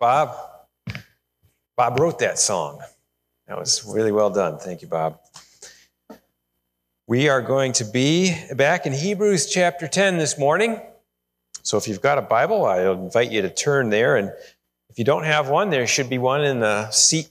[0.00, 0.34] Bob.
[1.76, 2.80] Bob wrote that song.
[3.46, 4.58] That was really well done.
[4.58, 5.20] Thank you, Bob.
[7.06, 10.80] We are going to be back in Hebrews chapter 10 this morning.
[11.62, 14.16] So if you've got a Bible, I'll invite you to turn there.
[14.16, 14.32] And
[14.88, 17.28] if you don't have one, there should be one in the seat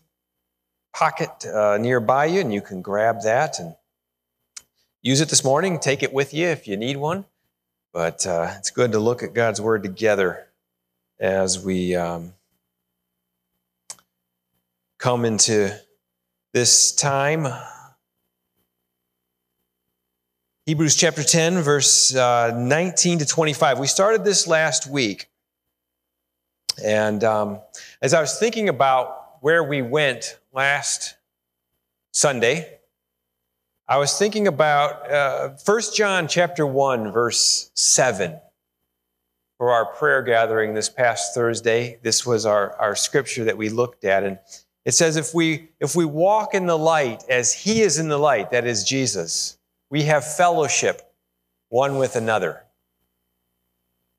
[0.93, 3.73] pocket uh, nearby you, and you can grab that and
[5.01, 5.79] use it this morning.
[5.79, 7.25] Take it with you if you need one.
[7.93, 10.45] But uh, it's good to look at God's Word together
[11.19, 12.33] as we um,
[14.99, 15.73] come into
[16.53, 17.47] this time.
[20.65, 23.79] Hebrews chapter 10, verse uh, 19 to 25.
[23.79, 25.29] We started this last week.
[26.83, 27.59] And um,
[28.01, 31.15] as I was thinking about where we went last
[32.11, 32.79] Sunday,
[33.87, 38.37] I was thinking about uh, 1 John chapter 1, verse 7
[39.57, 41.99] for our prayer gathering this past Thursday.
[42.03, 44.23] This was our, our scripture that we looked at.
[44.23, 44.39] And
[44.89, 48.17] it says, if we, if we walk in the light as he is in the
[48.17, 49.55] light, that is Jesus,
[49.91, 51.13] we have fellowship
[51.69, 52.63] one with another.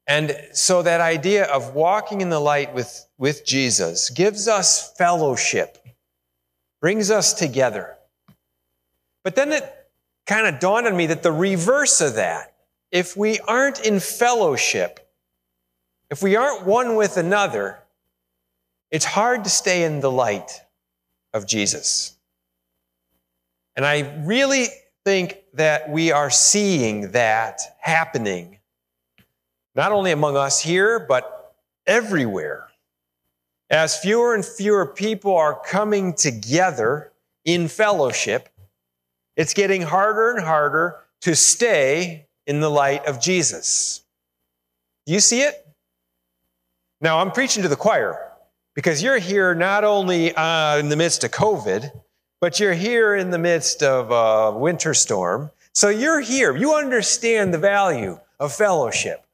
[0.06, 5.76] And so that idea of walking in the light with, with Jesus gives us fellowship,
[6.80, 7.96] brings us together.
[9.24, 9.64] But then it
[10.24, 12.54] kind of dawned on me that the reverse of that,
[12.92, 15.10] if we aren't in fellowship,
[16.10, 17.80] if we aren't one with another,
[18.90, 20.62] it's hard to stay in the light
[21.32, 22.16] of Jesus.
[23.76, 24.66] And I really
[25.04, 28.58] think that we are seeing that happening,
[29.74, 31.54] not only among us here, but
[31.86, 32.66] everywhere.
[33.70, 37.12] As fewer and fewer people are coming together
[37.44, 38.48] in fellowship,
[39.36, 44.02] it's getting harder and harder to stay in the light of Jesus.
[45.06, 45.66] Do you see it?
[47.00, 48.29] Now, I'm preaching to the choir
[48.74, 51.90] because you're here not only uh, in the midst of COVID,
[52.40, 55.50] but you're here in the midst of a winter storm.
[55.74, 56.56] So you're here.
[56.56, 59.24] You understand the value of fellowship.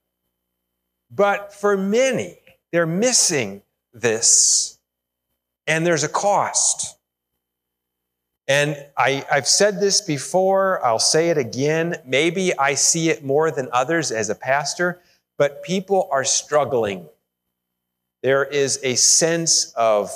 [1.11, 2.39] But for many,
[2.73, 3.63] they're missing
[3.93, 4.79] this,
[5.67, 6.97] and there's a cost.
[8.49, 11.97] And I, have said this before, I'll say it again.
[12.05, 15.01] Maybe I see it more than others as a pastor,
[15.37, 17.09] but people are struggling.
[18.23, 20.11] There is a sense of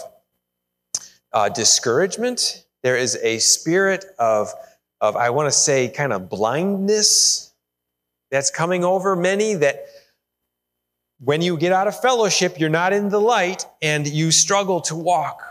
[1.32, 2.64] uh, discouragement.
[2.82, 4.52] There is a spirit of,
[5.00, 7.52] of, I want to say, kind of blindness
[8.30, 9.86] that's coming over many that
[11.18, 14.94] when you get out of fellowship, you're not in the light and you struggle to
[14.94, 15.42] walk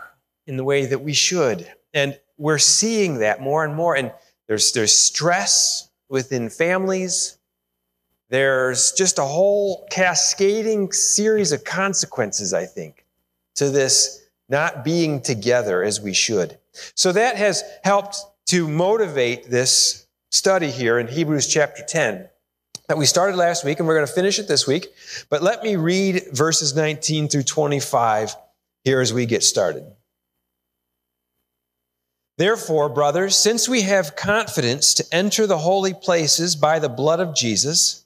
[0.48, 1.72] in the way that we should.
[1.94, 3.96] And we're seeing that more and more.
[3.96, 4.12] And
[4.48, 7.38] there's, there's stress within families.
[8.30, 13.06] There's just a whole cascading series of consequences, I think,
[13.56, 16.58] to this not being together as we should.
[16.96, 22.30] So that has helped to motivate this study here in Hebrews chapter 10
[22.88, 24.88] that we started last week, and we're going to finish it this week.
[25.30, 28.36] But let me read verses 19 through 25
[28.84, 29.86] here as we get started.
[32.38, 37.36] Therefore, brothers, since we have confidence to enter the holy places by the blood of
[37.36, 38.06] Jesus,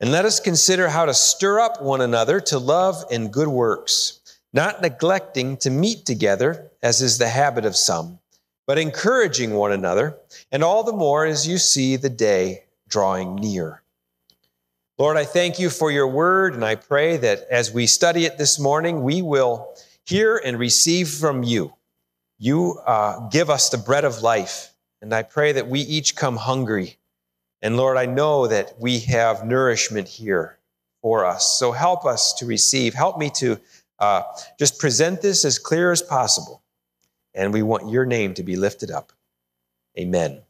[0.00, 4.20] And let us consider how to stir up one another to love and good works,
[4.52, 8.18] not neglecting to meet together, as is the habit of some,
[8.66, 10.16] but encouraging one another,
[10.52, 13.82] and all the more as you see the day drawing near.
[14.98, 18.38] Lord, I thank you for your word, and I pray that as we study it
[18.38, 19.74] this morning, we will
[20.04, 21.72] hear and receive from you
[22.38, 24.72] you uh, give us the bread of life.
[25.02, 26.97] And I pray that we each come hungry.
[27.62, 30.58] And Lord, I know that we have nourishment here
[31.02, 31.58] for us.
[31.58, 32.94] So help us to receive.
[32.94, 33.58] Help me to
[33.98, 34.22] uh,
[34.58, 36.62] just present this as clear as possible.
[37.34, 39.12] And we want your name to be lifted up.
[39.98, 40.40] Amen.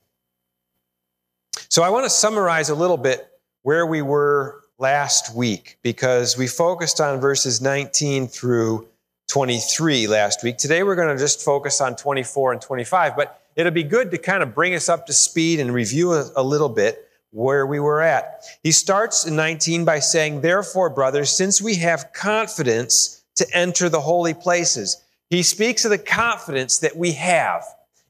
[1.69, 3.28] So I want to summarize a little bit
[3.62, 8.87] where we were last week because we focused on verses 19 through
[9.28, 10.56] 23 last week.
[10.56, 14.19] Today we're going to just focus on 24 and 25, but it'll be good to
[14.19, 17.78] kind of bring us up to speed and review a, a little bit where we
[17.78, 18.44] were at.
[18.62, 24.00] He starts in 19 by saying, Therefore, brothers, since we have confidence to enter the
[24.00, 25.02] holy places.
[25.31, 27.64] He speaks of the confidence that we have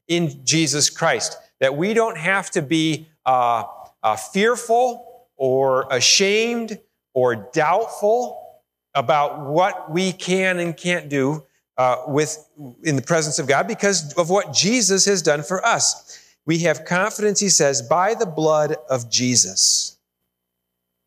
[0.07, 3.63] in Jesus Christ, that we don't have to be uh,
[4.01, 6.79] uh, fearful or ashamed
[7.13, 8.61] or doubtful
[8.95, 11.43] about what we can and can't do
[11.79, 12.45] uh, with
[12.83, 16.19] in the presence of God because of what Jesus has done for us.
[16.45, 19.97] We have confidence, he says, by the blood of Jesus.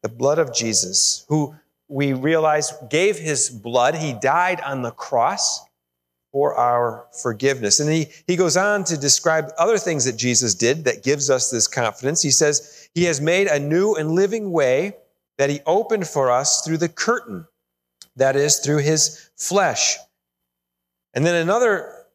[0.02, 1.54] The blood of Jesus, who
[1.88, 3.94] we realize gave his blood.
[3.94, 5.62] He died on the cross
[6.32, 7.78] for our forgiveness.
[7.78, 11.50] And he, he goes on to describe other things that Jesus did that gives us
[11.50, 12.22] this confidence.
[12.22, 14.96] He says, He has made a new and living way
[15.36, 17.46] that He opened for us through the curtain,
[18.16, 19.98] that is, through His flesh.
[21.14, 22.06] And then another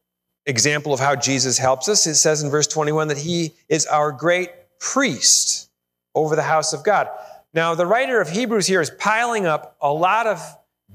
[0.46, 4.12] example of how Jesus helps us, it says in verse 21 that He is our
[4.12, 4.50] great
[4.80, 5.70] priest
[6.16, 7.10] over the house of God.
[7.54, 10.42] Now, the writer of Hebrews here is piling up a lot of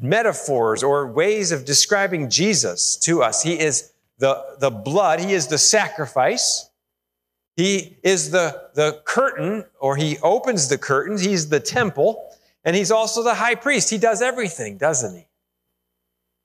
[0.01, 3.43] metaphors or ways of describing Jesus to us.
[3.43, 6.69] He is the, the blood, He is the sacrifice.
[7.57, 11.23] He is the, the curtain, or He opens the curtains.
[11.23, 12.35] He's the temple,
[12.65, 13.91] and He's also the high priest.
[13.91, 15.27] He does everything, doesn't He?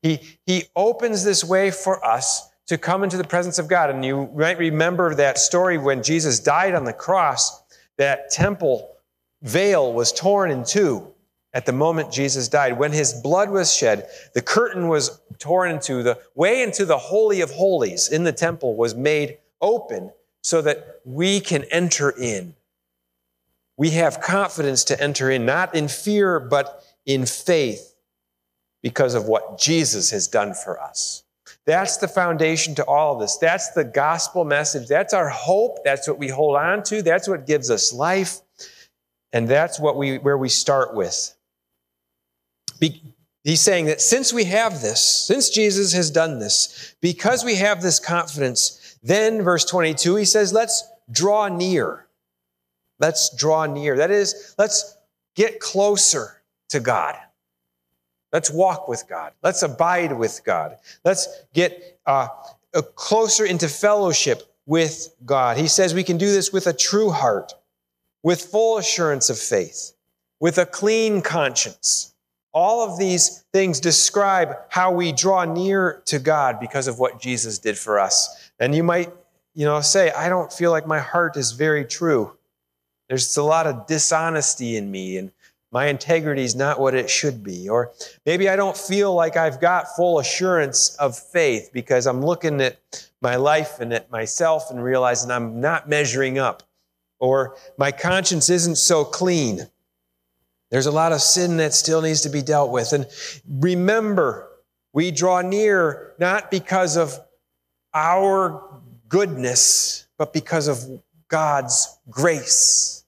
[0.01, 3.89] He, he opens this way for us to come into the presence of God.
[3.89, 7.63] And you might remember that story when Jesus died on the cross,
[7.97, 8.95] that temple
[9.41, 11.07] veil was torn in two
[11.53, 12.77] at the moment Jesus died.
[12.77, 17.41] When his blood was shed, the curtain was torn into the way into the Holy
[17.41, 20.11] of Holies in the temple was made open
[20.43, 22.53] so that we can enter in.
[23.77, 27.95] We have confidence to enter in, not in fear, but in faith
[28.81, 31.23] because of what Jesus has done for us.
[31.65, 33.37] That's the foundation to all of this.
[33.37, 34.87] That's the gospel message.
[34.87, 35.83] That's our hope.
[35.83, 37.01] That's what we hold on to.
[37.01, 38.39] That's what gives us life.
[39.33, 41.35] And that's what we, where we start with.
[42.79, 43.01] Be,
[43.43, 47.81] he's saying that since we have this, since Jesus has done this, because we have
[47.81, 52.07] this confidence, then verse 22, he says, let's draw near.
[52.99, 53.97] Let's draw near.
[53.97, 54.97] That is, let's
[55.35, 57.15] get closer to God.
[58.31, 59.33] Let's walk with God.
[59.41, 60.77] Let's abide with God.
[61.03, 62.27] Let's get uh,
[62.95, 65.57] closer into fellowship with God.
[65.57, 67.53] He says we can do this with a true heart,
[68.23, 69.93] with full assurance of faith,
[70.39, 72.13] with a clean conscience,
[72.57, 77.59] all of these things describe how we draw near to God because of what Jesus
[77.59, 78.49] did for us.
[78.59, 79.13] And you might,
[79.53, 82.35] you know, say, I don't feel like my heart is very true.
[83.09, 85.31] There's a lot of dishonesty in me and
[85.71, 87.67] my integrity is not what it should be.
[87.69, 87.91] Or
[88.25, 92.79] maybe I don't feel like I've got full assurance of faith because I'm looking at
[93.21, 96.63] my life and at myself and realizing I'm not measuring up.
[97.19, 99.67] Or my conscience isn't so clean.
[100.69, 102.93] There's a lot of sin that still needs to be dealt with.
[102.93, 103.07] And
[103.47, 104.49] remember,
[104.93, 107.19] we draw near not because of
[107.93, 108.63] our
[109.09, 113.03] goodness, but because of God's grace.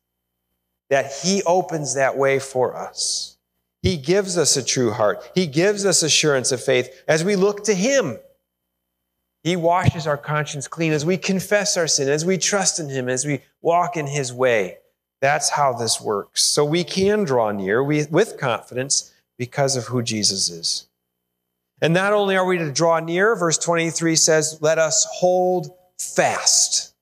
[0.89, 3.37] That He opens that way for us.
[3.81, 5.31] He gives us a true heart.
[5.35, 8.17] He gives us assurance of faith as we look to Him.
[9.43, 13.07] He washes our conscience clean as we confess our sin, as we trust in Him,
[13.07, 14.79] as we walk in His way.
[15.21, 16.43] That's how this works.
[16.43, 20.87] So we can draw near with confidence because of who Jesus is.
[21.81, 26.93] And not only are we to draw near, verse 23 says, let us hold fast.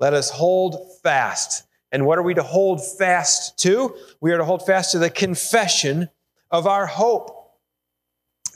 [0.00, 1.65] Let us hold fast.
[1.96, 3.96] And what are we to hold fast to?
[4.20, 6.10] We are to hold fast to the confession
[6.50, 7.54] of our hope.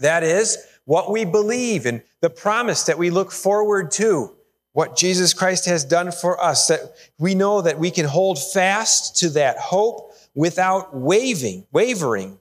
[0.00, 4.36] That is what we believe and the promise that we look forward to
[4.72, 6.80] what Jesus Christ has done for us, that
[7.18, 12.38] we know that we can hold fast to that hope without waving, wavering.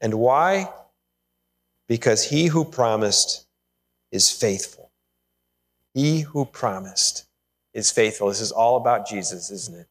[0.00, 0.68] And why?
[1.86, 3.46] Because he who promised
[4.10, 4.90] is faithful.
[5.94, 7.26] He who promised
[7.74, 8.28] is faithful.
[8.28, 9.86] This is all about Jesus, isn't it?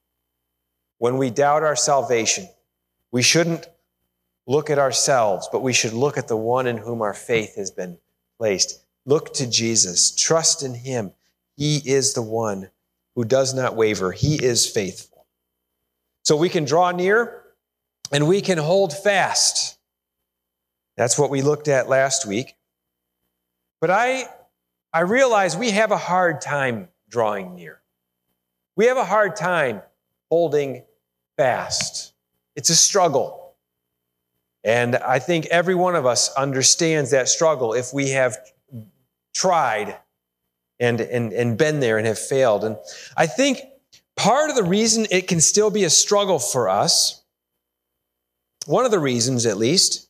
[0.97, 2.47] When we doubt our salvation,
[3.11, 3.67] we shouldn't
[4.47, 7.71] look at ourselves, but we should look at the one in whom our faith has
[7.71, 7.97] been
[8.37, 8.83] placed.
[9.05, 10.13] Look to Jesus.
[10.15, 11.13] Trust in him.
[11.57, 12.69] He is the one
[13.15, 14.11] who does not waver.
[14.11, 15.25] He is faithful.
[16.23, 17.43] So we can draw near
[18.11, 19.77] and we can hold fast.
[20.97, 22.55] That's what we looked at last week.
[23.79, 24.25] But I,
[24.93, 27.81] I realize we have a hard time drawing near.
[28.75, 29.81] We have a hard time
[30.29, 30.83] holding
[31.37, 32.13] fast.
[32.55, 33.53] It's a struggle.
[34.63, 38.37] And I think every one of us understands that struggle if we have
[39.35, 39.97] tried
[40.79, 42.63] and, and, and been there and have failed.
[42.63, 42.77] And
[43.17, 43.61] I think
[44.15, 47.23] part of the reason it can still be a struggle for us,
[48.67, 50.09] one of the reasons at least,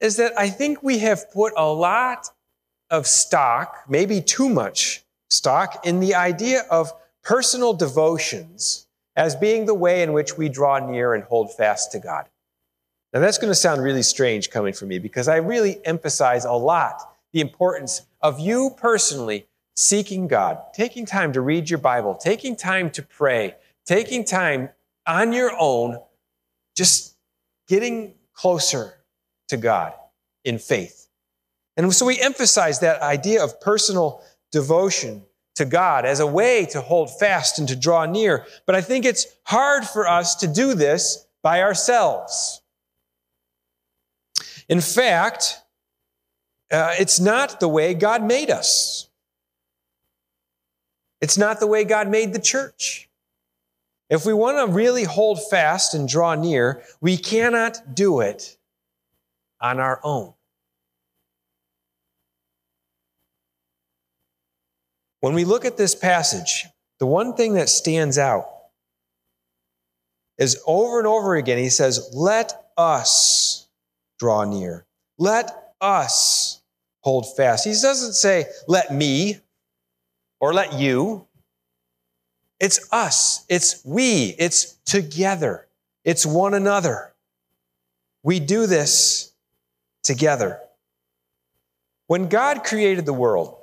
[0.00, 2.28] is that I think we have put a lot
[2.90, 6.92] of stock, maybe too much stock, in the idea of
[7.22, 11.98] personal devotions as being the way in which we draw near and hold fast to
[11.98, 12.28] God.
[13.12, 16.52] Now, that's going to sound really strange coming from me because I really emphasize a
[16.52, 22.56] lot the importance of you personally seeking God, taking time to read your Bible, taking
[22.56, 23.54] time to pray,
[23.86, 24.70] taking time
[25.06, 25.98] on your own,
[26.76, 27.16] just
[27.68, 28.94] getting closer
[29.48, 29.94] to God
[30.44, 31.08] in faith.
[31.76, 35.22] And so we emphasize that idea of personal devotion
[35.56, 38.46] to God as a way to hold fast and to draw near.
[38.64, 42.62] But I think it's hard for us to do this by ourselves.
[44.68, 45.60] In fact,
[46.70, 49.08] uh, it's not the way God made us.
[51.20, 53.08] It's not the way God made the church.
[54.10, 58.56] If we want to really hold fast and draw near, we cannot do it
[59.60, 60.34] on our own.
[65.20, 66.66] When we look at this passage,
[66.98, 68.48] the one thing that stands out
[70.38, 73.68] is over and over again, he says, Let us
[74.18, 74.86] draw near.
[75.18, 76.60] Let us
[77.00, 77.64] hold fast.
[77.64, 79.40] He doesn't say, Let me
[80.40, 81.26] or let you.
[82.60, 85.66] It's us, it's we, it's together,
[86.04, 87.14] it's one another.
[88.24, 89.32] We do this
[90.02, 90.58] together.
[92.08, 93.57] When God created the world,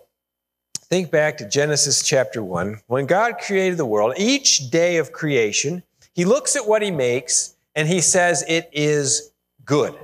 [0.90, 2.82] think back to Genesis chapter 1.
[2.88, 5.82] When God created the world, each day of creation,
[6.14, 9.32] he looks at what he makes and he says it is
[9.66, 9.96] good,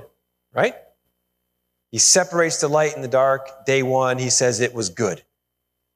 [0.52, 0.74] right?
[1.92, 3.64] He separates the light and the dark.
[3.64, 5.22] Day one, he says it was good.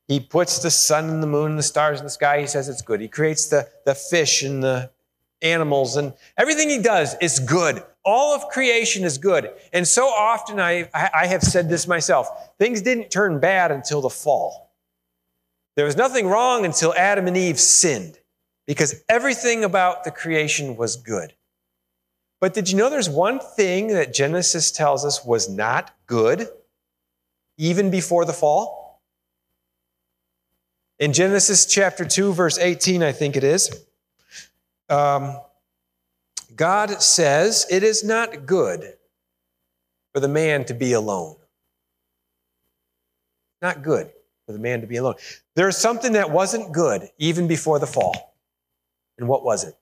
[0.07, 2.41] He puts the sun and the moon and the stars in the sky.
[2.41, 3.01] He says it's good.
[3.01, 4.91] He creates the, the fish and the
[5.43, 7.83] animals and everything he does is good.
[8.05, 9.51] All of creation is good.
[9.73, 14.11] And so often I, I have said this myself things didn't turn bad until the
[14.11, 14.66] fall.
[15.77, 18.19] There was nothing wrong until Adam and Eve sinned
[18.67, 21.35] because everything about the creation was good.
[22.41, 26.49] But did you know there's one thing that Genesis tells us was not good
[27.59, 29.03] even before the fall?
[30.99, 33.85] In Genesis chapter 2, verse 18, I think it is,
[34.89, 35.39] um,
[36.55, 38.95] God says, It is not good
[40.15, 41.37] for the man to be alone.
[43.61, 44.11] Not good
[44.47, 45.17] for the man to be alone.
[45.57, 48.35] There's something that wasn't good even before the fall.
[49.19, 49.75] And what was it?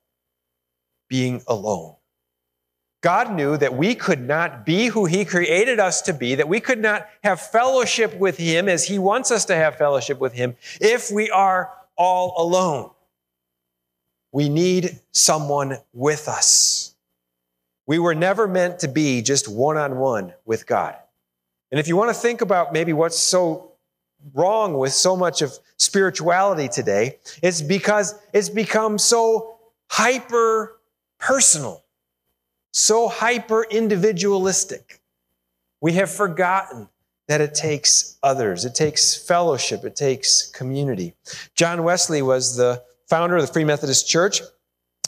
[1.08, 1.96] Being alone.
[3.02, 6.58] God knew that we could not be who He created us to be, that we
[6.58, 10.56] could not have fellowship with Him as He wants us to have fellowship with Him
[10.80, 12.90] if we are all alone.
[14.32, 16.94] We need someone with us.
[17.86, 20.96] We were never meant to be just one on one with God.
[21.70, 23.73] And if you want to think about maybe what's so
[24.32, 29.56] wrong with so much of spirituality today, it's because it's become so
[29.90, 30.78] hyper
[31.18, 31.84] personal
[32.74, 35.00] so hyper individualistic.
[35.80, 36.88] We have forgotten
[37.28, 41.14] that it takes others, it takes fellowship, it takes community.
[41.54, 44.42] John Wesley was the founder of the Free Methodist Church.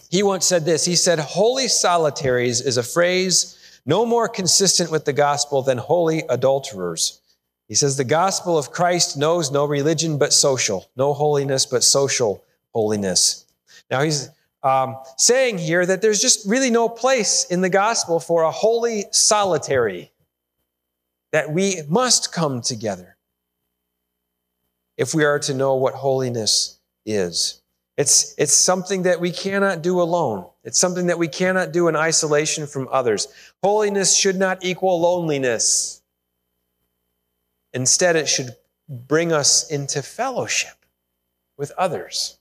[0.09, 5.05] He once said this He said, Holy solitaries is a phrase no more consistent with
[5.05, 7.21] the gospel than holy adulterers.
[7.69, 12.45] He says, The gospel of Christ knows no religion but social, no holiness but social
[12.73, 13.45] holiness.
[13.91, 14.29] Now, he's
[14.63, 19.05] um, saying here that there's just really no place in the gospel for a holy
[19.13, 20.11] solitary,
[21.33, 23.17] that we must come together
[24.97, 27.63] if we are to know what holiness is.
[27.97, 30.47] It's, it's something that we cannot do alone.
[30.65, 33.29] It's something that we cannot do in isolation from others.
[33.63, 36.03] Holiness should not equal loneliness.
[37.77, 38.57] Instead, it should
[38.89, 40.87] bring us into fellowship
[41.59, 42.39] with others.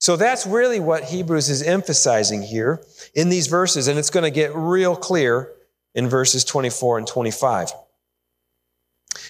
[0.00, 2.82] So that's really what Hebrews is emphasizing here
[3.14, 5.52] in these verses, and it's going to get real clear
[5.94, 7.72] in verses 24 and 25.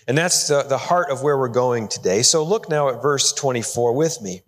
[0.06, 2.22] And that's the, the heart of where we're going today.
[2.22, 4.42] So look now at verse 24 with me.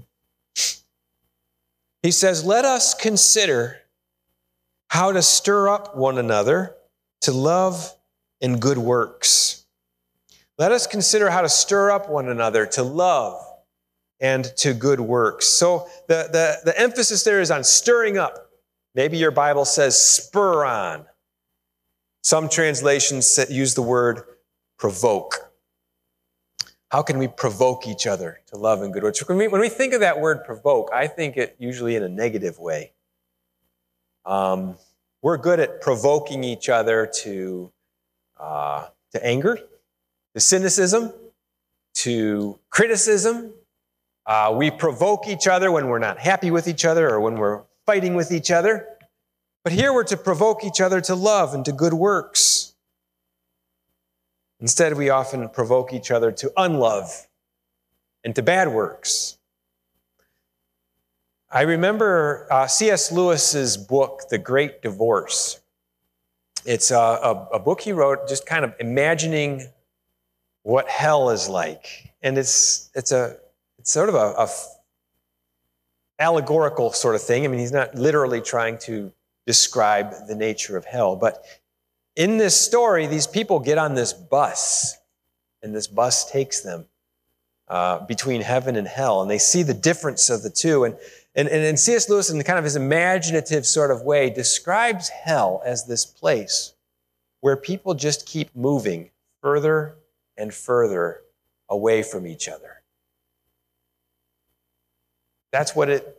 [2.05, 3.79] He says, Let us consider
[4.89, 6.77] how to stir up one another
[7.23, 7.93] to love
[8.41, 9.60] and good works.
[10.61, 13.43] Let us consider how to stir up one another to love
[14.21, 15.47] and to good works.
[15.47, 18.51] So the, the, the emphasis there is on stirring up.
[18.95, 21.07] Maybe your Bible says spur on.
[22.23, 24.23] Some translations use the word
[24.79, 25.51] provoke.
[26.91, 29.27] How can we provoke each other to love and good works?
[29.27, 32.09] When we, when we think of that word provoke, I think it usually in a
[32.11, 32.93] negative way.
[34.27, 34.77] Um,
[35.23, 37.73] we're good at provoking each other to,
[38.39, 39.59] uh, to anger,
[40.35, 41.13] to cynicism,
[41.95, 43.53] to criticism.
[44.27, 47.63] Uh, we provoke each other when we're not happy with each other or when we're
[47.87, 48.87] fighting with each other.
[49.65, 52.75] But here we're to provoke each other to love and to good works.
[54.61, 57.27] Instead, we often provoke each other to unlove
[58.25, 59.39] and to bad works.
[61.51, 63.11] I remember uh, C.S.
[63.11, 65.61] Lewis's book, The Great Divorce.
[66.65, 69.69] It's a, a, a, book he wrote just kind of imagining
[70.63, 72.13] what hell is like.
[72.23, 73.37] And it's, it's, a,
[73.79, 74.49] it's sort of a, a
[76.19, 77.45] allegorical sort of thing.
[77.45, 79.13] I mean, he's not literally trying to
[79.47, 81.45] describe the nature of hell, but
[82.17, 84.97] in this story, these people get on this bus,
[85.63, 86.87] and this bus takes them
[87.69, 90.85] uh, between heaven and hell, and they see the difference of the two.
[90.85, 90.97] And,
[91.35, 92.09] and, and C.S.
[92.11, 96.75] Lewis, in kind of his imaginative sort of way, describes hell as this place
[97.41, 99.97] where people just keep moving further
[100.41, 101.21] and further
[101.69, 102.83] away from each other.
[105.53, 106.17] That's what it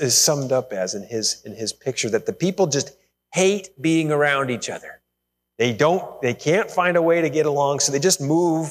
[0.00, 2.96] is summed up as in his, in his picture that the people just
[3.32, 5.00] hate being around each other.
[5.58, 8.70] They don't, they can't find a way to get along, so they just move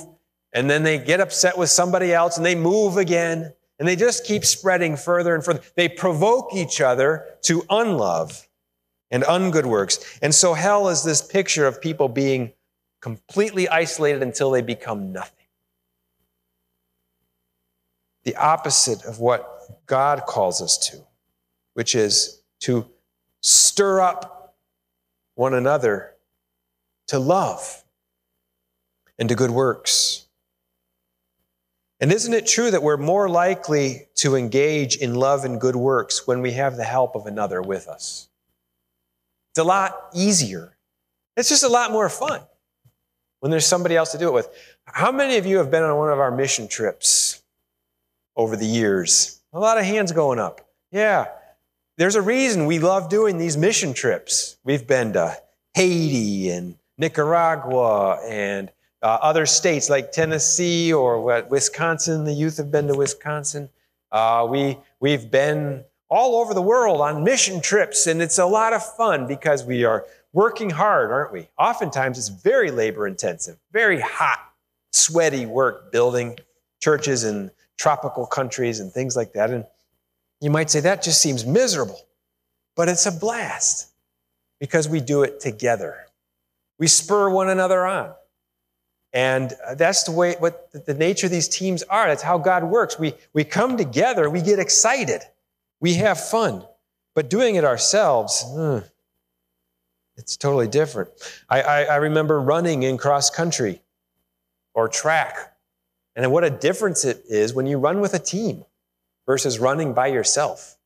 [0.53, 4.25] and then they get upset with somebody else and they move again and they just
[4.25, 5.62] keep spreading further and further.
[5.75, 8.48] They provoke each other to unlove
[9.12, 10.17] and ungood works.
[10.22, 12.53] And so hell is this picture of people being
[13.05, 15.45] completely isolated until they become nothing.
[18.24, 21.03] The opposite of what God calls us to,
[21.75, 22.89] which is to
[23.41, 24.55] stir up
[25.35, 26.15] one another
[27.09, 27.83] to love
[29.19, 30.25] and to good works.
[32.00, 36.25] And isn't it true that we're more likely to engage in love and good works
[36.25, 38.29] when we have the help of another with us?
[39.51, 40.75] It's a lot easier.
[41.38, 42.41] It's just a lot more fun
[43.46, 44.50] when there's somebody else to do it with.
[44.86, 47.44] How many of you have been on one of our mission trips
[48.36, 49.40] over the years?
[49.53, 50.68] A lot of hands going up.
[50.92, 51.27] Yeah.
[51.98, 54.58] There's a reason we love doing these mission trips.
[54.64, 55.38] We've been to
[55.75, 58.72] Haiti and Nicaragua and
[59.03, 63.70] uh, other states like Tennessee or what, Wisconsin, the youth have been to Wisconsin.
[64.12, 68.74] Uh, we, we've been all over the world on mission trips, and it's a lot
[68.74, 70.03] of fun because we are
[70.35, 71.48] working hard, aren't we?
[71.57, 74.39] Oftentimes it's very labor intensive, very hot,
[74.91, 76.37] sweaty work building
[76.81, 79.50] churches in tropical countries and things like that.
[79.50, 79.65] And
[80.41, 82.05] you might say that just seems miserable,
[82.75, 83.87] but it's a blast
[84.59, 86.05] because we do it together.
[86.79, 88.13] We spur one another on.
[89.13, 92.07] And that's the way, what the nature of these teams are.
[92.07, 93.00] That's how God works.
[93.00, 95.21] We, we come together, we get excited,
[95.79, 96.65] we have fun.
[97.13, 98.81] But doing it ourselves, uh,
[100.17, 101.09] it's totally different.
[101.49, 103.81] I, I, I remember running in cross country
[104.73, 105.53] or track.
[106.15, 108.63] And what a difference it is when you run with a team
[109.25, 110.77] versus running by yourself.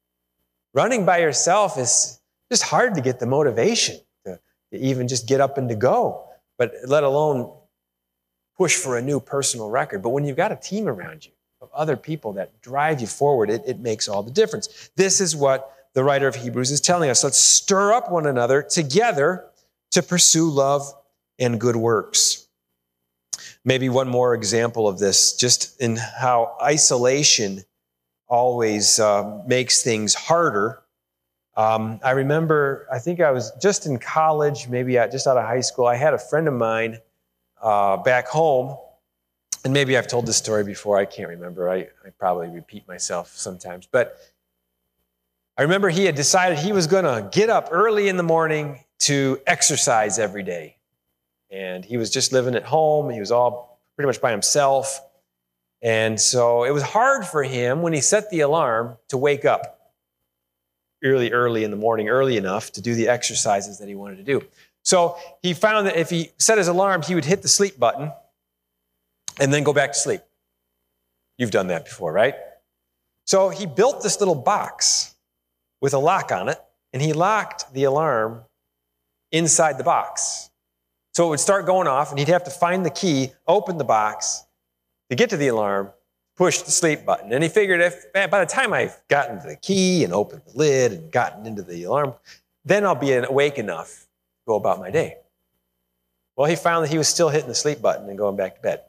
[0.73, 2.19] Running by yourself is
[2.51, 4.39] just hard to get the motivation to,
[4.71, 7.53] to even just get up and to go, but let alone
[8.57, 10.01] push for a new personal record.
[10.01, 13.49] But when you've got a team around you of other people that drive you forward,
[13.49, 14.89] it, it makes all the difference.
[14.95, 17.23] This is what the writer of Hebrews is telling us.
[17.23, 19.45] Let's stir up one another together
[19.91, 20.93] to pursue love
[21.39, 22.47] and good works.
[23.65, 27.63] Maybe one more example of this, just in how isolation
[28.27, 30.81] always uh, makes things harder.
[31.57, 35.59] Um, I remember, I think I was just in college, maybe just out of high
[35.61, 35.87] school.
[35.87, 36.99] I had a friend of mine
[37.61, 38.77] uh, back home,
[39.65, 41.69] and maybe I've told this story before, I can't remember.
[41.69, 43.87] I, I probably repeat myself sometimes.
[43.91, 44.17] But
[45.59, 48.79] I remember he had decided he was going to get up early in the morning
[48.99, 50.77] to exercise every day.
[51.51, 53.09] And he was just living at home.
[53.09, 55.01] He was all pretty much by himself.
[55.81, 59.91] And so it was hard for him when he set the alarm to wake up
[61.03, 64.23] early, early in the morning, early enough to do the exercises that he wanted to
[64.23, 64.41] do.
[64.83, 68.13] So he found that if he set his alarm, he would hit the sleep button
[69.41, 70.21] and then go back to sleep.
[71.37, 72.35] You've done that before, right?
[73.25, 75.15] So he built this little box
[75.81, 76.59] with a lock on it,
[76.93, 78.41] and he locked the alarm
[79.31, 80.49] inside the box.
[81.13, 83.83] So it would start going off, and he'd have to find the key, open the
[83.83, 84.45] box
[85.09, 85.89] to get to the alarm,
[86.37, 87.33] push the sleep button.
[87.33, 90.57] And he figured if by the time I've gotten to the key and opened the
[90.57, 92.13] lid and gotten into the alarm,
[92.63, 94.07] then I'll be awake enough to
[94.47, 95.17] go about my day.
[96.35, 98.61] Well, he found that he was still hitting the sleep button and going back to
[98.61, 98.81] bed.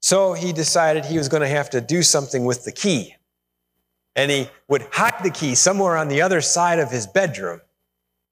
[0.00, 3.14] So he decided he was going to have to do something with the key.
[4.16, 7.60] And he would hide the key somewhere on the other side of his bedroom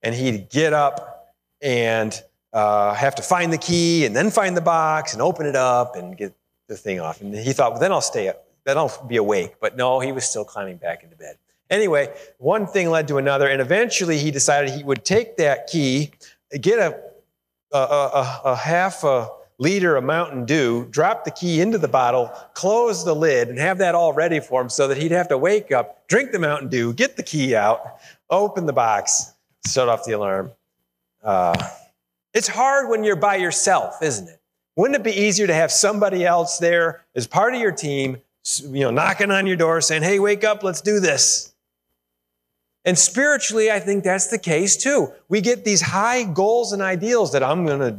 [0.03, 2.21] and he'd get up and
[2.53, 5.97] uh, have to find the key and then find the box and open it up
[5.97, 6.35] and get
[6.69, 7.21] the thing off.
[7.21, 9.55] And he thought, well, then I'll stay up, then I'll be awake.
[9.61, 11.37] But no, he was still climbing back into bed.
[11.71, 16.11] Anyway, one thing led to another, and eventually he decided he would take that key,
[16.61, 17.01] get a,
[17.73, 22.33] a, a, a half a liter of Mountain Dew, drop the key into the bottle,
[22.55, 25.39] close the lid, and have that all ready for him so that he'd have to
[25.39, 27.99] wake up, drink the Mountain Dew, get the key out,
[28.31, 29.33] open the box,
[29.67, 30.51] shut off the alarm.
[31.23, 31.55] Uh,
[32.35, 34.41] it's hard when you're by yourself, isn't it?
[34.77, 38.17] Wouldn't it be easier to have somebody else there as part of your team,
[38.63, 41.53] you know, knocking on your door saying, hey, wake up, let's do this?
[42.85, 45.13] And spiritually, I think that's the case too.
[45.29, 47.99] We get these high goals and ideals that I'm going to,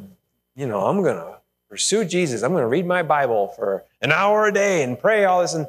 [0.55, 1.32] you know, I'm going to
[1.73, 2.43] pursue Jesus.
[2.43, 5.55] I'm going to read my Bible for an hour a day and pray all this,
[5.55, 5.65] and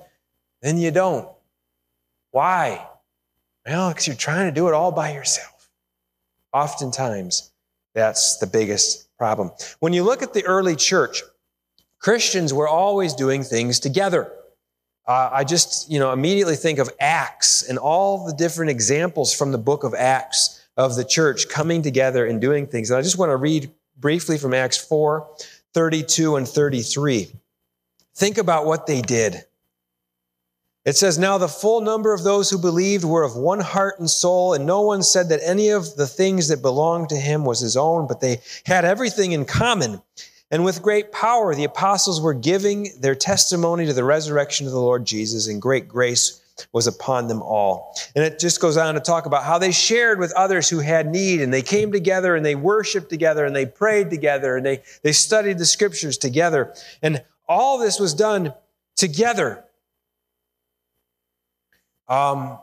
[0.61, 1.27] then you don't.
[2.31, 2.87] Why?
[3.65, 5.71] Well, because you're trying to do it all by yourself.
[6.53, 7.53] Oftentimes,
[7.95, 9.51] that's the biggest problem.
[9.81, 11.23] When you look at the early church,
[12.01, 14.31] Christians were always doing things together.
[15.09, 19.53] Uh, I just, you know, immediately think of Acts and all the different examples from
[19.53, 22.91] the book of Acts of the church coming together and doing things.
[22.91, 25.27] And I just want to read briefly from Acts 4
[25.75, 27.33] 32 and 33.
[28.15, 29.45] Think about what they did.
[30.85, 34.09] It says, Now the full number of those who believed were of one heart and
[34.09, 37.61] soul, and no one said that any of the things that belonged to him was
[37.61, 40.01] his own, but they had everything in common.
[40.51, 44.81] And with great power, the apostles were giving their testimony to the resurrection of the
[44.81, 46.41] Lord Jesus, and great grace
[46.73, 47.97] was upon them all.
[48.15, 51.07] And it just goes on to talk about how they shared with others who had
[51.07, 54.83] need, and they came together and they worshiped together and they prayed together and they,
[55.03, 56.75] they studied the scriptures together.
[57.03, 58.55] And all this was done
[58.97, 59.65] together
[62.09, 62.59] um,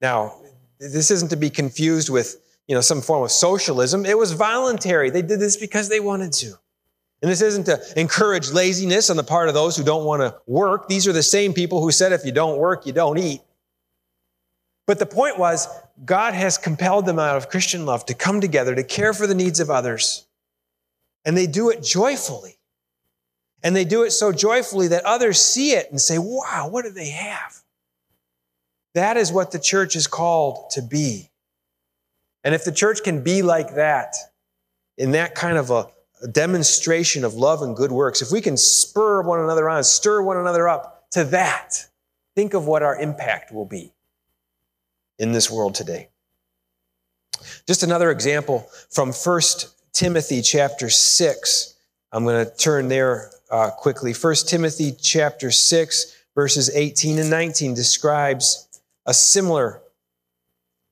[0.00, 0.34] now,
[0.78, 4.04] this isn't to be confused with you know some form of socialism.
[4.04, 5.10] It was voluntary.
[5.10, 6.58] They did this because they wanted to.
[7.24, 10.38] And this isn't to encourage laziness on the part of those who don't want to
[10.46, 10.88] work.
[10.88, 13.40] These are the same people who said if you don't work, you don't eat.
[14.86, 15.66] But the point was,
[16.04, 19.34] God has compelled them out of Christian love to come together to care for the
[19.34, 20.26] needs of others.
[21.24, 22.58] And they do it joyfully.
[23.62, 26.90] And they do it so joyfully that others see it and say, wow, what do
[26.90, 27.62] they have?
[28.92, 31.30] That is what the church is called to be.
[32.44, 34.14] And if the church can be like that,
[34.98, 35.86] in that kind of a,
[36.22, 40.22] a demonstration of love and good works, if we can spur one another on, stir
[40.22, 41.86] one another up to that,
[42.34, 43.92] think of what our impact will be
[45.18, 46.08] in this world today.
[47.66, 49.40] Just another example from 1
[49.92, 51.74] Timothy chapter 6.
[52.12, 54.12] I'm going to turn there uh, quickly.
[54.12, 58.68] 1 Timothy chapter 6, verses 18 and 19 describes
[59.06, 59.82] a similar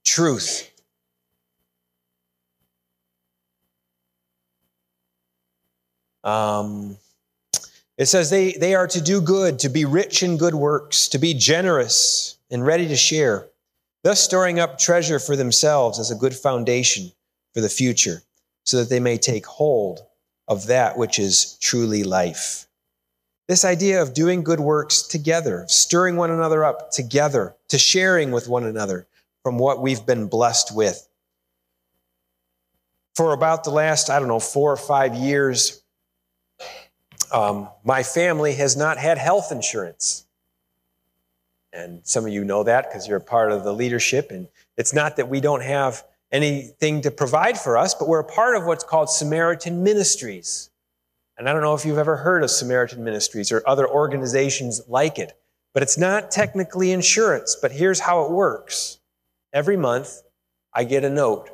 [0.05, 0.72] truth.
[6.25, 6.97] Um,
[7.99, 11.19] it says they, they are to do good, to be rich in good works, to
[11.19, 13.49] be generous and ready to share,
[14.03, 17.13] thus storing up treasure for themselves as a good foundation
[17.55, 18.23] for the future,
[18.65, 20.01] so that they may take hold
[20.49, 22.67] of that which is truly life.
[23.49, 28.49] This idea of doing good works together, stirring one another up together, to sharing with
[28.49, 29.07] one another
[29.43, 31.09] from what we've been blessed with.
[33.15, 35.82] For about the last, I don't know, four or five years,
[37.33, 40.27] um, my family has not had health insurance.
[41.73, 44.31] And some of you know that because you're a part of the leadership.
[44.31, 48.25] And it's not that we don't have anything to provide for us, but we're a
[48.25, 50.71] part of what's called Samaritan Ministries.
[51.39, 55.19] And I don't know if you've ever heard of Samaritan Ministries or other organizations like
[55.19, 55.33] it,
[55.73, 57.57] but it's not technically insurance.
[57.61, 58.99] But here's how it works
[59.53, 60.23] every month,
[60.75, 61.51] I get a note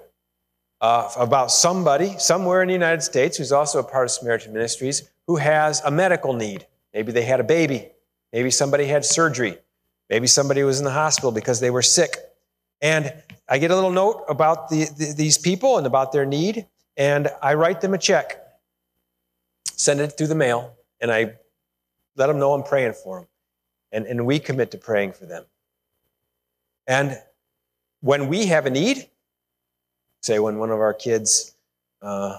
[0.81, 5.11] uh, about somebody somewhere in the United States who's also a part of Samaritan Ministries
[5.27, 6.67] who has a medical need.
[6.95, 7.89] Maybe they had a baby,
[8.33, 9.59] maybe somebody had surgery,
[10.09, 12.17] maybe somebody was in the hospital because they were sick.
[12.81, 13.13] And
[13.49, 17.29] I get a little note about the, the, these people and about their need, and
[17.43, 18.45] I write them a check
[19.79, 21.35] send it through the mail, and I
[22.17, 23.29] let them know I'm praying for them.
[23.93, 25.45] And, and we commit to praying for them.
[26.87, 27.17] And
[28.01, 29.09] when we have a need,
[30.23, 31.55] say when one of our kids,
[32.03, 32.39] uh,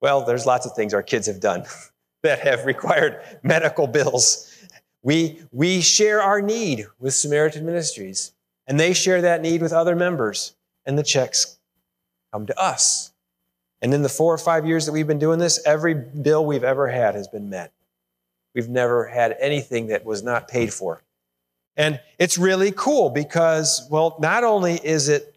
[0.00, 1.64] well, there's lots of things our kids have done
[2.22, 4.52] that have required medical bills.
[5.02, 8.32] We, we share our need with Samaritan Ministries,
[8.66, 11.58] and they share that need with other members, and the checks
[12.32, 13.12] come to us.
[13.82, 16.64] And in the four or five years that we've been doing this, every bill we've
[16.64, 17.72] ever had has been met.
[18.54, 21.02] We've never had anything that was not paid for.
[21.76, 25.35] And it's really cool because, well, not only is it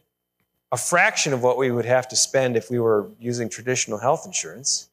[0.71, 4.25] a fraction of what we would have to spend if we were using traditional health
[4.25, 4.89] insurance.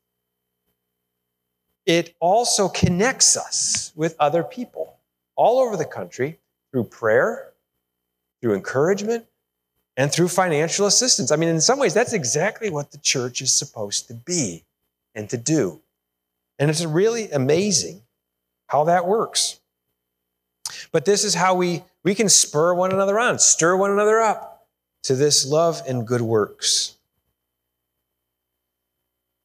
[1.84, 4.96] It also connects us with other people
[5.36, 6.38] all over the country
[6.72, 7.52] through prayer,
[8.40, 9.26] through encouragement,
[9.96, 11.30] and through financial assistance.
[11.30, 14.64] I mean, in some ways, that's exactly what the church is supposed to be
[15.14, 15.80] and to do.
[16.58, 18.02] And it's really amazing
[18.66, 19.60] how that works.
[20.90, 24.55] But this is how we, we can spur one another on, stir one another up
[25.06, 26.96] to this love and good works.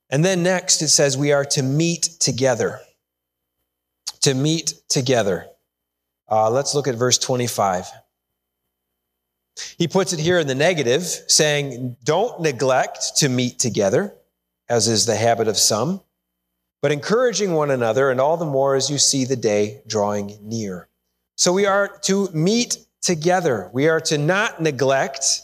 [0.09, 2.79] And then next it says we are to meet together.
[4.21, 5.47] To meet together.
[6.29, 7.85] Uh, let's look at verse 25.
[9.77, 14.15] He puts it here in the negative, saying, Don't neglect to meet together,
[14.67, 16.01] as is the habit of some,
[16.81, 20.87] but encouraging one another, and all the more as you see the day drawing near.
[21.35, 23.69] So we are to meet together.
[23.73, 25.41] We are to not neglect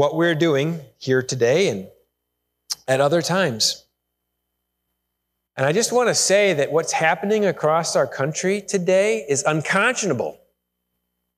[0.00, 1.86] what we're doing here today and
[2.88, 3.84] at other times.
[5.56, 10.40] And I just want to say that what's happening across our country today is unconscionable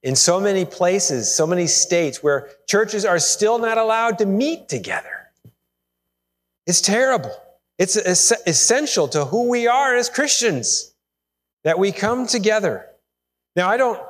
[0.05, 4.69] in so many places, so many states where churches are still not allowed to meet
[4.69, 5.33] together.
[6.65, 7.35] It's terrible.
[7.81, 10.95] It's essential to who we are as Christians
[11.65, 12.87] that we come together.
[13.57, 14.01] Now, I don't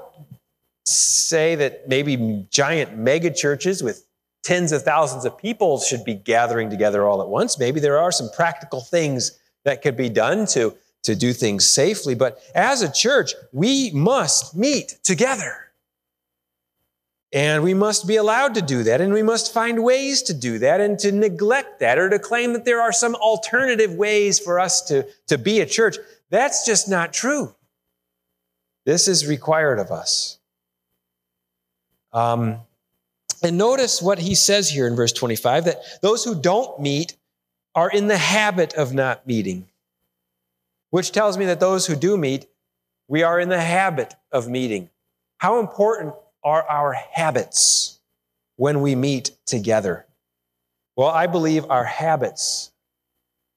[0.84, 4.04] say that maybe giant mega churches with
[4.42, 7.58] tens of thousands of people should be gathering together all at once.
[7.58, 10.74] Maybe there are some practical things that could be done to,
[11.04, 12.14] to do things safely.
[12.14, 15.58] But as a church, we must meet together.
[17.32, 20.58] And we must be allowed to do that, and we must find ways to do
[20.58, 24.60] that, and to neglect that, or to claim that there are some alternative ways for
[24.60, 25.96] us to, to be a church.
[26.28, 27.54] That's just not true.
[28.84, 30.38] This is required of us.
[32.12, 32.58] Um,
[33.42, 37.16] and notice what he says here in verse 25 that those who don't meet
[37.74, 39.68] are in the habit of not meeting,
[40.90, 42.46] which tells me that those who do meet,
[43.08, 44.90] we are in the habit of meeting.
[45.38, 48.00] How important are our habits
[48.56, 50.06] when we meet together?
[50.96, 52.72] Well, I believe our habits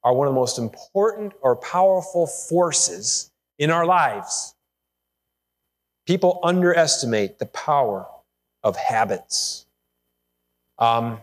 [0.03, 4.55] are one of the most important or powerful forces in our lives.
[6.05, 8.07] People underestimate the power
[8.63, 9.64] of habits.
[10.77, 11.19] Um,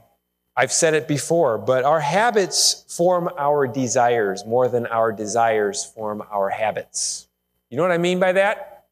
[0.57, 6.23] I've said it before, but our habits form our desires more than our desires form
[6.31, 7.29] our habits.
[7.71, 8.85] You know what I mean by that?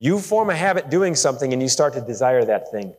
[0.00, 2.94] You form a habit doing something and you start to desire that thing.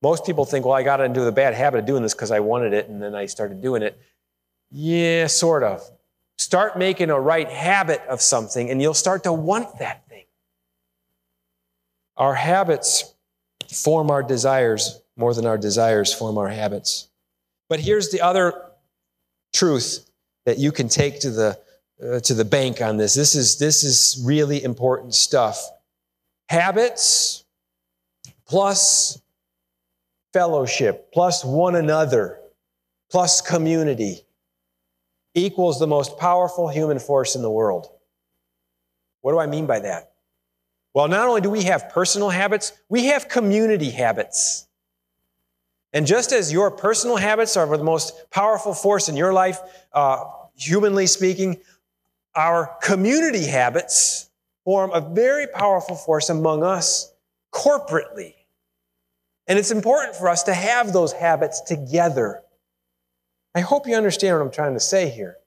[0.00, 2.40] Most people think, well, I got into the bad habit of doing this because I
[2.40, 3.98] wanted it and then I started doing it.
[4.70, 5.82] Yeah, sort of.
[6.38, 10.24] Start making a right habit of something and you'll start to want that thing.
[12.16, 13.14] Our habits
[13.70, 17.08] form our desires more than our desires form our habits.
[17.68, 18.54] But here's the other
[19.52, 20.08] truth
[20.46, 21.58] that you can take to the,
[22.02, 23.14] uh, to the bank on this.
[23.14, 25.68] This is, this is really important stuff
[26.48, 27.44] habits
[28.46, 29.20] plus
[30.32, 32.38] fellowship plus one another
[33.10, 34.22] plus community
[35.34, 37.90] equals the most powerful human force in the world.
[39.20, 40.12] What do I mean by that?
[40.94, 44.67] Well, not only do we have personal habits, we have community habits.
[45.92, 49.58] And just as your personal habits are the most powerful force in your life,
[49.92, 50.24] uh,
[50.54, 51.58] humanly speaking,
[52.34, 54.28] our community habits
[54.64, 57.12] form a very powerful force among us
[57.52, 58.34] corporately.
[59.46, 62.42] And it's important for us to have those habits together.
[63.54, 65.38] I hope you understand what I'm trying to say here.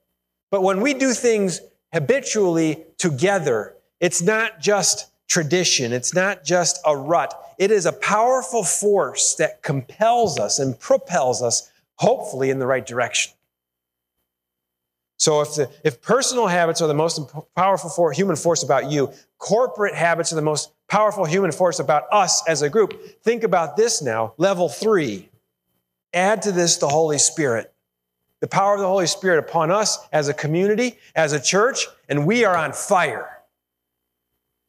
[0.50, 1.60] But when we do things
[1.92, 7.32] habitually together, it's not just tradition, it's not just a rut.
[7.58, 12.84] It is a powerful force that compels us and propels us, hopefully, in the right
[12.84, 13.32] direction.
[15.18, 17.20] So if, the, if personal habits are the most
[17.54, 22.04] powerful for, human force about you, corporate habits are the most powerful human force about
[22.10, 23.22] us as a group.
[23.22, 24.34] Think about this now.
[24.36, 25.28] Level three.
[26.12, 27.72] Add to this the Holy Spirit.
[28.40, 32.26] The power of the Holy Spirit upon us as a community, as a church, and
[32.26, 33.28] we are on fire.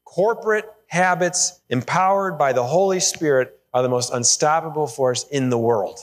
[0.05, 5.99] Corporate habits empowered by the Holy Spirit are the most unstoppable force in the world.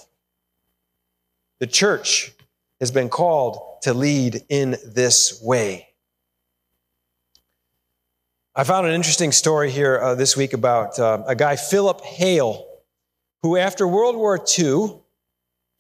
[1.61, 2.33] The church
[2.81, 5.91] has been called to lead in this way.
[8.57, 12.67] I found an interesting story here uh, this week about uh, a guy, Philip Hale,
[13.45, 14.97] who, after World War II,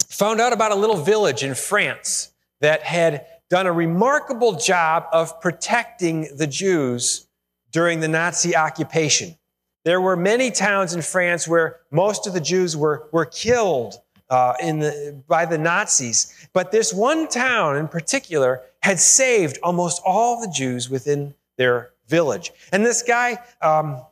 [0.08, 5.40] found out about a little village in France that had done a remarkable job of
[5.40, 7.26] protecting the Jews
[7.70, 9.36] during the Nazi occupation.
[9.84, 13.94] There were many towns in France where most of the Jews were, were killed
[14.28, 16.48] uh, the, by the Nazis.
[16.52, 22.52] But this one town in particular had saved almost all the Jews within their village.
[22.72, 24.02] And this guy, um,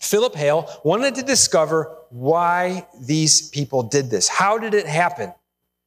[0.00, 4.28] Philip Hale, wanted to discover why these people did this.
[4.28, 5.32] How did it happen?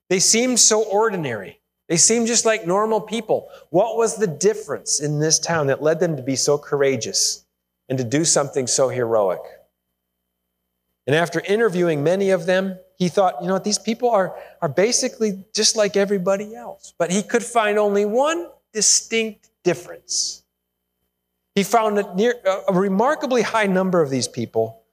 [0.10, 1.61] They seemed so ordinary.
[1.92, 3.50] They seemed just like normal people.
[3.70, 7.44] What was the difference in this town that led them to be so courageous
[7.90, 9.42] and to do something so heroic?
[11.06, 14.70] And after interviewing many of them, he thought, you know what, these people are, are
[14.70, 16.94] basically just like everybody else.
[16.98, 20.44] But he could find only one distinct difference.
[21.56, 22.36] He found that near,
[22.70, 24.84] a remarkably high number of these people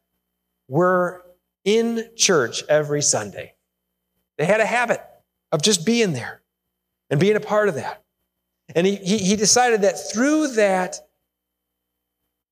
[0.67, 1.25] were
[1.65, 3.55] in church every Sunday.
[4.37, 5.01] They had a habit
[5.53, 6.43] of just being there
[7.11, 8.03] and being a part of that.
[8.75, 11.09] And he, he, decided that through that,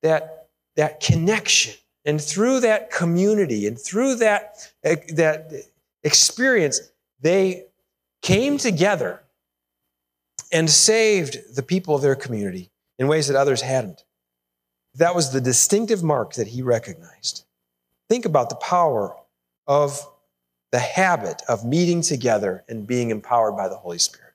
[0.01, 5.51] that, that connection and through that community and through that, uh, that
[6.03, 6.79] experience,
[7.21, 7.65] they
[8.23, 9.21] came together
[10.51, 14.03] and saved the people of their community in ways that others hadn't.
[14.95, 17.45] That was the distinctive mark that he recognized.
[18.09, 19.15] Think about the power
[19.67, 20.01] of
[20.71, 24.26] the habit of meeting together and being empowered by the Holy Spirit.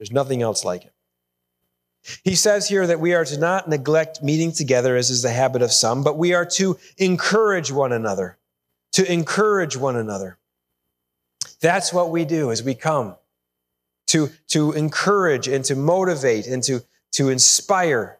[0.00, 0.94] There's nothing else like it.
[2.24, 5.60] He says here that we are to not neglect meeting together, as is the habit
[5.60, 8.38] of some, but we are to encourage one another.
[8.92, 10.38] To encourage one another.
[11.60, 13.16] That's what we do as we come
[14.06, 16.82] to, to encourage and to motivate and to,
[17.12, 18.18] to inspire.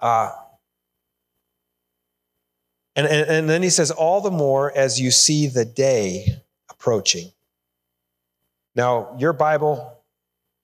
[0.00, 0.32] Uh,
[2.96, 7.30] and, and, and then he says, all the more as you see the day approaching.
[8.74, 9.97] Now, your Bible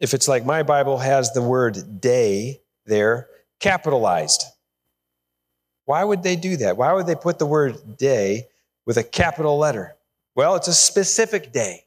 [0.04, 3.26] if it's like my Bible has the word day there
[3.58, 4.44] capitalized.
[5.86, 6.76] Why would they do that?
[6.76, 8.48] Why would they put the word day
[8.84, 9.96] with a capital letter?
[10.34, 11.86] Well, it's a specific day.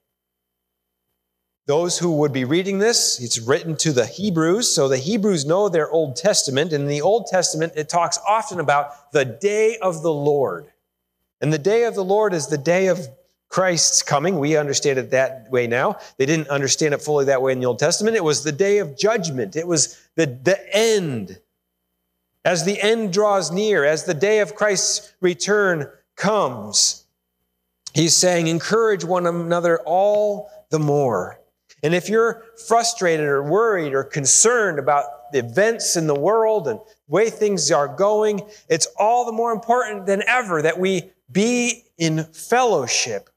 [1.68, 5.70] Those who would be reading this, it's written to the Hebrews, so the Hebrews know
[5.70, 6.74] their Old Testament.
[6.74, 10.72] And in the Old Testament, it talks often about the day of the Lord.
[11.40, 13.08] And the day of the Lord is the day of
[13.50, 14.40] Christ's coming.
[14.40, 15.98] We understand it that way now.
[16.18, 18.18] They didn't understand it fully that way in the Old Testament.
[18.18, 21.40] It was the day of judgment, it was the, the end.
[22.44, 27.04] As the end draws near, as the day of Christ's return comes,
[27.94, 31.42] he's saying, encourage one another all the more.
[31.84, 36.80] And if you're frustrated or worried or concerned about the events in the world and
[36.80, 41.84] the way things are going, it's all the more important than ever that we be
[41.98, 43.30] in fellowship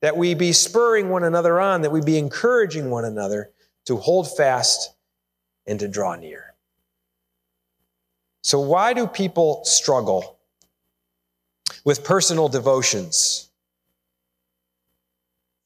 [0.00, 3.50] that we be spurring one another on, that we be encouraging one another
[3.86, 4.94] to hold fast
[5.66, 6.54] and to draw near.
[8.42, 10.38] So, why do people struggle
[11.84, 13.50] with personal devotions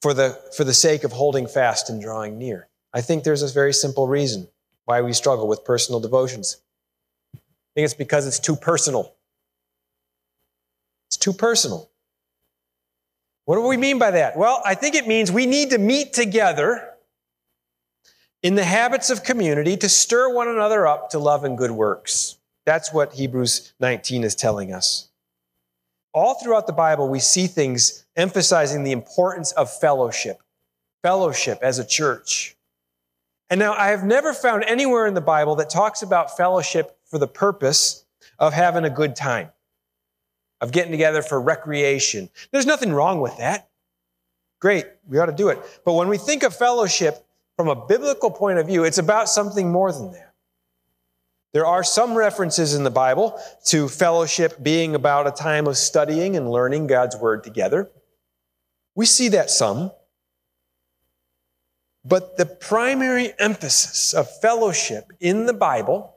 [0.01, 2.67] for the, for the sake of holding fast and drawing near?
[2.93, 4.47] I think there's a very simple reason
[4.85, 6.57] why we struggle with personal devotions.
[7.35, 7.39] I
[7.75, 9.15] think it's because it's too personal.
[11.07, 11.89] It's too personal.
[13.45, 14.37] What do we mean by that?
[14.37, 16.89] Well, I think it means we need to meet together
[18.41, 22.37] in the habits of community to stir one another up to love and good works.
[22.65, 25.09] That's what Hebrews 19 is telling us.
[26.13, 30.41] All throughout the Bible, we see things emphasizing the importance of fellowship,
[31.01, 32.55] fellowship as a church.
[33.49, 37.17] And now, I have never found anywhere in the Bible that talks about fellowship for
[37.17, 38.05] the purpose
[38.39, 39.51] of having a good time
[40.63, 42.29] of getting together for recreation.
[42.51, 43.67] There's nothing wrong with that.
[44.61, 45.59] Great, we ought to do it.
[45.83, 49.69] But when we think of fellowship from a biblical point of view, it's about something
[49.69, 50.33] more than that.
[51.51, 56.37] There are some references in the Bible to fellowship being about a time of studying
[56.37, 57.91] and learning God's Word together.
[58.95, 59.91] We see that some.
[62.05, 66.15] But the primary emphasis of fellowship in the Bible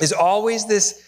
[0.00, 1.06] is always this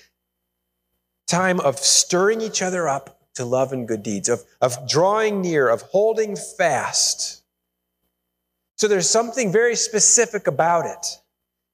[1.27, 5.69] time of stirring each other up to love and good deeds, of, of drawing near,
[5.69, 7.43] of holding fast.
[8.77, 11.21] So there's something very specific about it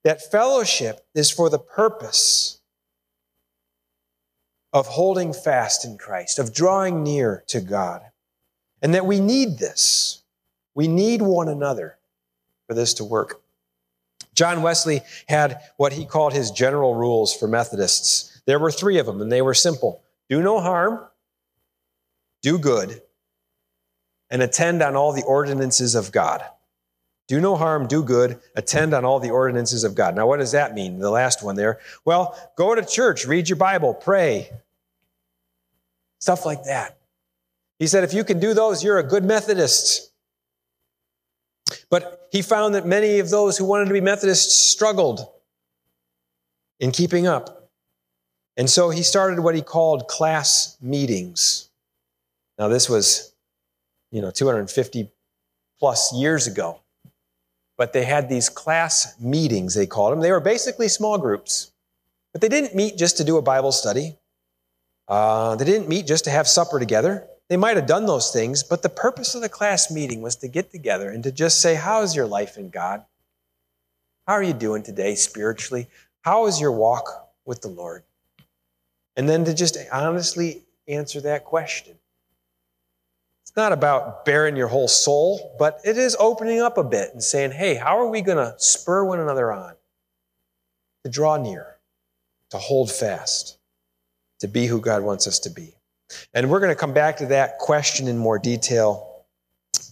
[0.05, 2.61] that fellowship is for the purpose
[4.73, 8.03] of holding fast in Christ, of drawing near to God.
[8.83, 10.23] And that we need this.
[10.75, 11.99] We need one another
[12.67, 13.43] for this to work.
[14.33, 18.30] John Wesley had what he called his general rules for Methodists.
[18.51, 21.07] There were three of them, and they were simple do no harm,
[22.43, 23.01] do good,
[24.29, 26.43] and attend on all the ordinances of God.
[27.29, 30.17] Do no harm, do good, attend on all the ordinances of God.
[30.17, 30.99] Now, what does that mean?
[30.99, 31.79] The last one there.
[32.05, 34.51] Well, go to church, read your Bible, pray,
[36.19, 36.99] stuff like that.
[37.79, 40.11] He said, if you can do those, you're a good Methodist.
[41.89, 45.25] But he found that many of those who wanted to be Methodists struggled
[46.81, 47.59] in keeping up.
[48.61, 51.71] And so he started what he called class meetings.
[52.59, 53.33] Now, this was,
[54.13, 55.11] you know, 250
[55.79, 56.81] plus years ago.
[57.79, 60.21] But they had these class meetings, they called them.
[60.21, 61.73] They were basically small groups.
[62.35, 64.19] But they didn't meet just to do a Bible study.
[65.09, 67.27] Uh, they didn't meet just to have supper together.
[67.49, 70.49] They might have done those things, but the purpose of the class meeting was to
[70.49, 73.07] get together and to just say, How's your life in God?
[74.27, 75.87] How are you doing today spiritually?
[76.21, 78.03] How is your walk with the Lord?
[79.21, 81.95] And then to just honestly answer that question.
[83.43, 87.23] It's not about baring your whole soul, but it is opening up a bit and
[87.23, 89.75] saying, Hey, how are we going to spur one another on
[91.05, 91.77] to draw near,
[92.49, 93.59] to hold fast,
[94.39, 95.75] to be who God wants us to be?
[96.33, 99.27] And we're going to come back to that question in more detail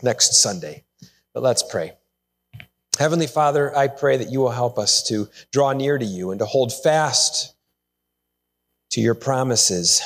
[0.02, 0.84] next Sunday.
[1.34, 1.92] But let's pray.
[2.98, 6.38] Heavenly Father, I pray that you will help us to draw near to you and
[6.38, 7.56] to hold fast
[8.90, 10.02] to your promises.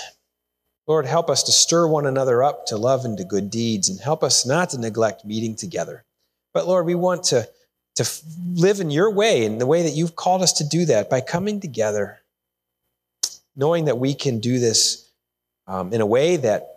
[0.87, 4.01] Lord, help us to stir one another up to love and to good deeds, and
[4.01, 6.05] help us not to neglect meeting together.
[6.53, 7.49] But Lord, we want to,
[7.95, 8.11] to
[8.55, 11.20] live in your way, in the way that you've called us to do that, by
[11.20, 12.20] coming together,
[13.55, 15.09] knowing that we can do this
[15.66, 16.68] um, in a way that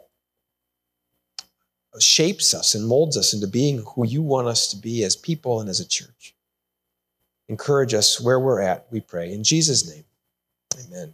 [1.99, 5.61] shapes us and molds us into being who you want us to be as people
[5.61, 6.35] and as a church.
[7.47, 9.33] Encourage us where we're at, we pray.
[9.33, 10.03] In Jesus' name,
[10.85, 11.13] amen.